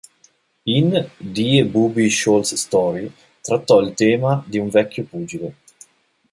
In 0.65 1.09
"Die 1.19 1.61
Bubi-Scholz-Story" 1.63 3.11
trattò 3.39 3.81
il 3.81 3.93
tema 3.93 4.43
di 4.47 4.57
un 4.57 4.69
vecchio 4.69 5.03
pugile. 5.03 5.55